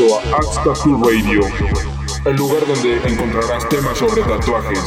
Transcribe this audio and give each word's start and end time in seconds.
a 0.00 0.36
Axe 0.38 0.60
Tattoo 0.64 1.02
Radio, 1.02 1.40
el 2.24 2.36
lugar 2.36 2.66
donde 2.66 2.96
encontrarás 3.06 3.68
temas 3.68 3.98
sobre 3.98 4.22
tatuajes. 4.22 4.78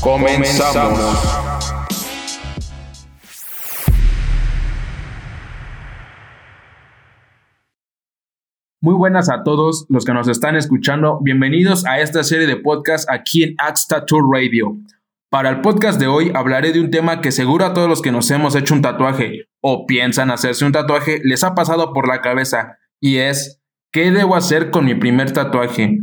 Comenzamos. 0.00 1.46
Muy 8.80 8.94
buenas 8.94 9.28
a 9.28 9.42
todos 9.42 9.86
los 9.88 10.04
que 10.04 10.12
nos 10.12 10.28
están 10.28 10.54
escuchando. 10.54 11.18
Bienvenidos 11.20 11.84
a 11.86 11.98
esta 11.98 12.22
serie 12.22 12.46
de 12.46 12.56
podcast 12.56 13.10
aquí 13.10 13.42
en 13.42 13.54
Axe 13.58 13.86
Tattoo 13.88 14.20
Radio. 14.32 14.76
Para 15.28 15.50
el 15.50 15.60
podcast 15.60 15.98
de 15.98 16.06
hoy 16.06 16.30
hablaré 16.34 16.72
de 16.72 16.80
un 16.80 16.90
tema 16.90 17.20
que 17.20 17.32
seguro 17.32 17.64
a 17.64 17.74
todos 17.74 17.88
los 17.88 18.00
que 18.00 18.12
nos 18.12 18.30
hemos 18.30 18.54
hecho 18.54 18.74
un 18.74 18.82
tatuaje 18.82 19.46
o 19.60 19.84
piensan 19.84 20.30
hacerse 20.30 20.64
un 20.64 20.70
tatuaje 20.70 21.20
les 21.24 21.42
ha 21.42 21.54
pasado 21.54 21.92
por 21.92 22.06
la 22.06 22.20
cabeza 22.20 22.78
y 23.00 23.16
es 23.16 23.60
¿qué 23.90 24.12
debo 24.12 24.36
hacer 24.36 24.70
con 24.70 24.84
mi 24.84 24.94
primer 24.94 25.32
tatuaje? 25.32 25.98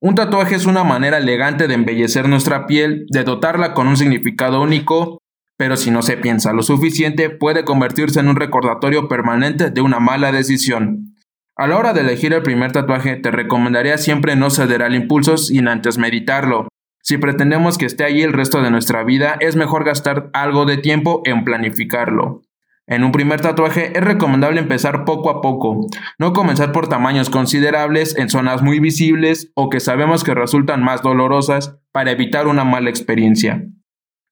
Un 0.00 0.16
tatuaje 0.16 0.56
es 0.56 0.66
una 0.66 0.82
manera 0.82 1.18
elegante 1.18 1.68
de 1.68 1.74
embellecer 1.74 2.28
nuestra 2.28 2.66
piel, 2.66 3.06
de 3.10 3.22
dotarla 3.22 3.74
con 3.74 3.86
un 3.86 3.96
significado 3.96 4.60
único, 4.60 5.18
pero 5.56 5.76
si 5.76 5.92
no 5.92 6.02
se 6.02 6.16
piensa 6.16 6.52
lo 6.52 6.64
suficiente 6.64 7.30
puede 7.30 7.64
convertirse 7.64 8.18
en 8.18 8.28
un 8.28 8.36
recordatorio 8.36 9.08
permanente 9.08 9.70
de 9.70 9.80
una 9.82 10.00
mala 10.00 10.32
decisión. 10.32 11.14
A 11.56 11.68
la 11.68 11.78
hora 11.78 11.92
de 11.92 12.00
elegir 12.00 12.32
el 12.32 12.42
primer 12.42 12.72
tatuaje 12.72 13.14
te 13.14 13.30
recomendaría 13.30 13.98
siempre 13.98 14.34
no 14.34 14.50
ceder 14.50 14.82
al 14.82 14.96
impulso 14.96 15.36
sin 15.36 15.68
antes 15.68 15.96
meditarlo. 15.96 16.66
Si 17.06 17.18
pretendemos 17.18 17.76
que 17.76 17.84
esté 17.84 18.04
allí 18.04 18.22
el 18.22 18.32
resto 18.32 18.62
de 18.62 18.70
nuestra 18.70 19.04
vida, 19.04 19.36
es 19.40 19.56
mejor 19.56 19.84
gastar 19.84 20.30
algo 20.32 20.64
de 20.64 20.78
tiempo 20.78 21.20
en 21.26 21.44
planificarlo. 21.44 22.40
En 22.86 23.04
un 23.04 23.12
primer 23.12 23.42
tatuaje 23.42 23.92
es 23.94 24.02
recomendable 24.02 24.58
empezar 24.58 25.04
poco 25.04 25.28
a 25.28 25.42
poco, 25.42 25.86
no 26.18 26.32
comenzar 26.32 26.72
por 26.72 26.88
tamaños 26.88 27.28
considerables 27.28 28.16
en 28.16 28.30
zonas 28.30 28.62
muy 28.62 28.80
visibles 28.80 29.52
o 29.54 29.68
que 29.68 29.80
sabemos 29.80 30.24
que 30.24 30.32
resultan 30.32 30.82
más 30.82 31.02
dolorosas 31.02 31.76
para 31.92 32.10
evitar 32.10 32.46
una 32.46 32.64
mala 32.64 32.88
experiencia. 32.88 33.62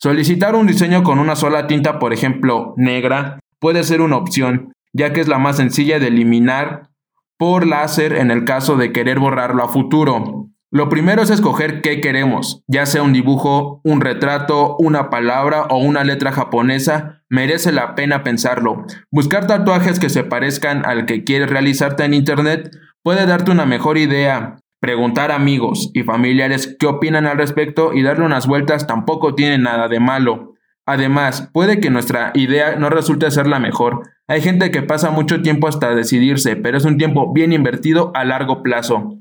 Solicitar 0.00 0.54
un 0.54 0.66
diseño 0.66 1.02
con 1.02 1.18
una 1.18 1.36
sola 1.36 1.66
tinta, 1.66 1.98
por 1.98 2.14
ejemplo, 2.14 2.72
negra, 2.78 3.38
puede 3.58 3.84
ser 3.84 4.00
una 4.00 4.16
opción, 4.16 4.72
ya 4.94 5.12
que 5.12 5.20
es 5.20 5.28
la 5.28 5.38
más 5.38 5.58
sencilla 5.58 5.98
de 5.98 6.06
eliminar 6.06 6.88
por 7.36 7.66
láser 7.66 8.14
en 8.14 8.30
el 8.30 8.44
caso 8.44 8.76
de 8.76 8.92
querer 8.92 9.18
borrarlo 9.18 9.62
a 9.62 9.68
futuro. 9.68 10.41
Lo 10.74 10.88
primero 10.88 11.20
es 11.20 11.28
escoger 11.28 11.82
qué 11.82 12.00
queremos, 12.00 12.64
ya 12.66 12.86
sea 12.86 13.02
un 13.02 13.12
dibujo, 13.12 13.82
un 13.84 14.00
retrato, 14.00 14.74
una 14.78 15.10
palabra 15.10 15.64
o 15.64 15.76
una 15.76 16.02
letra 16.02 16.32
japonesa, 16.32 17.22
merece 17.28 17.72
la 17.72 17.94
pena 17.94 18.22
pensarlo. 18.22 18.86
Buscar 19.10 19.46
tatuajes 19.46 20.00
que 20.00 20.08
se 20.08 20.24
parezcan 20.24 20.86
al 20.86 21.04
que 21.04 21.24
quieres 21.24 21.50
realizarte 21.50 22.04
en 22.04 22.14
internet 22.14 22.74
puede 23.02 23.26
darte 23.26 23.50
una 23.50 23.66
mejor 23.66 23.98
idea. 23.98 24.60
Preguntar 24.80 25.30
a 25.30 25.34
amigos 25.34 25.90
y 25.92 26.04
familiares 26.04 26.74
qué 26.78 26.86
opinan 26.86 27.26
al 27.26 27.36
respecto 27.36 27.92
y 27.92 28.02
darle 28.02 28.24
unas 28.24 28.46
vueltas 28.46 28.86
tampoco 28.86 29.34
tiene 29.34 29.58
nada 29.58 29.88
de 29.88 30.00
malo. 30.00 30.54
Además, 30.86 31.50
puede 31.52 31.80
que 31.80 31.90
nuestra 31.90 32.32
idea 32.32 32.76
no 32.76 32.88
resulte 32.88 33.30
ser 33.30 33.46
la 33.46 33.58
mejor. 33.58 34.08
Hay 34.26 34.40
gente 34.40 34.70
que 34.70 34.80
pasa 34.80 35.10
mucho 35.10 35.42
tiempo 35.42 35.68
hasta 35.68 35.94
decidirse, 35.94 36.56
pero 36.56 36.78
es 36.78 36.86
un 36.86 36.96
tiempo 36.96 37.30
bien 37.30 37.52
invertido 37.52 38.10
a 38.14 38.24
largo 38.24 38.62
plazo. 38.62 39.18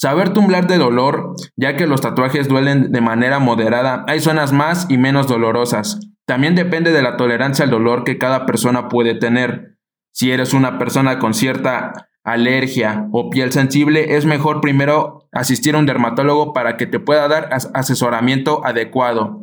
Saber 0.00 0.32
tumblar 0.32 0.66
de 0.66 0.78
dolor, 0.78 1.34
ya 1.56 1.76
que 1.76 1.86
los 1.86 2.00
tatuajes 2.00 2.48
duelen 2.48 2.90
de 2.90 3.02
manera 3.02 3.38
moderada, 3.38 4.02
hay 4.08 4.20
zonas 4.20 4.50
más 4.50 4.86
y 4.88 4.96
menos 4.96 5.26
dolorosas. 5.26 6.00
También 6.26 6.54
depende 6.54 6.90
de 6.90 7.02
la 7.02 7.18
tolerancia 7.18 7.66
al 7.66 7.70
dolor 7.70 8.02
que 8.02 8.16
cada 8.16 8.46
persona 8.46 8.88
puede 8.88 9.14
tener. 9.14 9.76
Si 10.14 10.30
eres 10.30 10.54
una 10.54 10.78
persona 10.78 11.18
con 11.18 11.34
cierta 11.34 12.08
alergia 12.24 13.08
o 13.12 13.28
piel 13.28 13.52
sensible, 13.52 14.16
es 14.16 14.24
mejor 14.24 14.62
primero 14.62 15.28
asistir 15.32 15.74
a 15.74 15.78
un 15.78 15.84
dermatólogo 15.84 16.54
para 16.54 16.78
que 16.78 16.86
te 16.86 16.98
pueda 16.98 17.28
dar 17.28 17.50
asesoramiento 17.74 18.64
adecuado. 18.64 19.42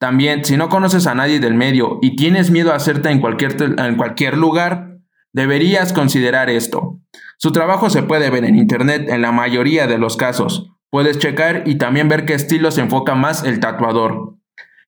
También, 0.00 0.44
si 0.44 0.56
no 0.56 0.68
conoces 0.68 1.06
a 1.06 1.14
nadie 1.14 1.38
del 1.38 1.54
medio 1.54 2.00
y 2.02 2.16
tienes 2.16 2.50
miedo 2.50 2.72
a 2.72 2.76
hacerte 2.76 3.08
en 3.10 3.20
cualquier, 3.20 3.54
en 3.78 3.94
cualquier 3.94 4.36
lugar, 4.36 4.91
deberías 5.32 5.92
considerar 5.92 6.50
esto. 6.50 7.00
Su 7.38 7.52
trabajo 7.52 7.90
se 7.90 8.02
puede 8.02 8.30
ver 8.30 8.44
en 8.44 8.56
Internet 8.56 9.08
en 9.08 9.22
la 9.22 9.32
mayoría 9.32 9.86
de 9.86 9.98
los 9.98 10.16
casos. 10.16 10.70
Puedes 10.90 11.18
checar 11.18 11.62
y 11.66 11.76
también 11.76 12.08
ver 12.08 12.24
qué 12.24 12.34
estilo 12.34 12.70
se 12.70 12.82
enfoca 12.82 13.14
más 13.14 13.44
el 13.44 13.60
tatuador. 13.60 14.36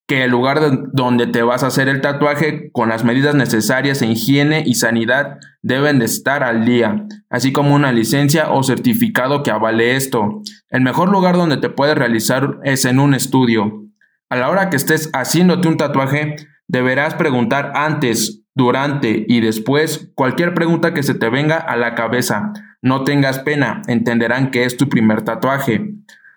Que 0.06 0.24
el 0.24 0.30
lugar 0.30 0.60
donde 0.92 1.26
te 1.26 1.42
vas 1.42 1.62
a 1.64 1.68
hacer 1.68 1.88
el 1.88 2.02
tatuaje 2.02 2.70
con 2.72 2.90
las 2.90 3.04
medidas 3.04 3.34
necesarias 3.34 4.02
en 4.02 4.12
higiene 4.12 4.62
y 4.66 4.74
sanidad 4.74 5.38
deben 5.62 5.98
de 5.98 6.04
estar 6.04 6.44
al 6.44 6.66
día, 6.66 7.06
así 7.30 7.52
como 7.52 7.74
una 7.74 7.90
licencia 7.90 8.52
o 8.52 8.62
certificado 8.62 9.42
que 9.42 9.50
avale 9.50 9.96
esto. 9.96 10.42
El 10.68 10.82
mejor 10.82 11.08
lugar 11.08 11.36
donde 11.36 11.56
te 11.56 11.70
puedes 11.70 11.96
realizar 11.96 12.58
es 12.64 12.84
en 12.84 13.00
un 13.00 13.14
estudio. 13.14 13.84
A 14.28 14.36
la 14.36 14.50
hora 14.50 14.68
que 14.68 14.76
estés 14.76 15.08
haciéndote 15.14 15.68
un 15.68 15.78
tatuaje, 15.78 16.36
deberás 16.68 17.14
preguntar 17.14 17.72
antes 17.74 18.43
durante 18.54 19.24
y 19.26 19.40
después 19.40 20.10
cualquier 20.14 20.54
pregunta 20.54 20.94
que 20.94 21.02
se 21.02 21.14
te 21.14 21.28
venga 21.28 21.56
a 21.56 21.76
la 21.76 21.94
cabeza. 21.94 22.52
No 22.82 23.04
tengas 23.04 23.40
pena, 23.40 23.82
entenderán 23.88 24.50
que 24.50 24.64
es 24.64 24.76
tu 24.76 24.88
primer 24.88 25.22
tatuaje. 25.22 25.94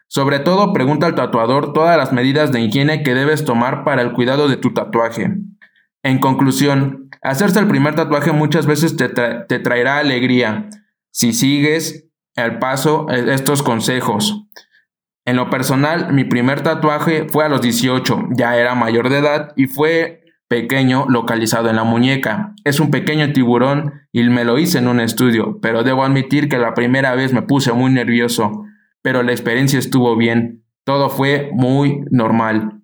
Sobre 0.07 0.39
todo, 0.39 0.73
pregunta 0.73 1.05
al 1.05 1.15
tatuador 1.15 1.73
todas 1.73 1.97
las 1.97 2.13
medidas 2.13 2.51
de 2.51 2.61
higiene 2.61 3.03
que 3.03 3.13
debes 3.13 3.45
tomar 3.45 3.83
para 3.83 4.01
el 4.01 4.13
cuidado 4.13 4.47
de 4.47 4.57
tu 4.57 4.73
tatuaje. 4.73 5.35
En 6.03 6.19
conclusión, 6.19 7.09
hacerse 7.21 7.59
el 7.59 7.67
primer 7.67 7.95
tatuaje 7.95 8.31
muchas 8.31 8.65
veces 8.65 8.95
te, 8.95 9.09
te 9.09 9.59
traerá 9.59 9.97
alegría 9.97 10.69
si 11.11 11.33
sigues 11.33 12.07
al 12.37 12.59
paso 12.59 13.07
e-, 13.09 13.33
estos 13.33 13.63
consejos. 13.63 14.45
En 15.25 15.35
lo 15.35 15.49
personal, 15.49 16.13
mi 16.13 16.23
primer 16.23 16.61
tatuaje 16.61 17.27
fue 17.27 17.43
a 17.43 17.49
los 17.49 17.61
18, 17.61 18.29
ya 18.31 18.55
era 18.55 18.75
mayor 18.75 19.09
de 19.09 19.17
edad 19.17 19.51
y 19.57 19.67
fue 19.67 20.23
pequeño 20.47 21.05
localizado 21.09 21.69
en 21.69 21.75
la 21.75 21.83
muñeca. 21.83 22.53
Es 22.63 22.79
un 22.79 22.91
pequeño 22.91 23.31
tiburón 23.33 23.93
y 24.11 24.23
me 24.23 24.45
lo 24.45 24.57
hice 24.57 24.77
en 24.77 24.87
un 24.87 24.99
estudio, 24.99 25.59
pero 25.61 25.83
debo 25.83 26.03
admitir 26.03 26.49
que 26.49 26.57
la 26.57 26.73
primera 26.73 27.15
vez 27.15 27.33
me 27.33 27.41
puse 27.41 27.73
muy 27.73 27.91
nervioso, 27.91 28.63
pero 29.01 29.23
la 29.23 29.31
experiencia 29.31 29.79
estuvo 29.79 30.15
bien, 30.15 30.63
todo 30.85 31.09
fue 31.09 31.49
muy 31.53 32.01
normal. 32.11 32.81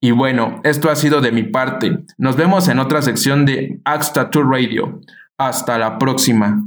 Y 0.00 0.10
bueno, 0.10 0.60
esto 0.64 0.90
ha 0.90 0.96
sido 0.96 1.20
de 1.20 1.30
mi 1.30 1.44
parte. 1.44 2.04
Nos 2.18 2.36
vemos 2.36 2.66
en 2.68 2.80
otra 2.80 3.02
sección 3.02 3.46
de 3.46 3.80
Axe 3.84 4.20
Radio. 4.34 5.00
Hasta 5.38 5.78
la 5.78 5.98
próxima. 5.98 6.60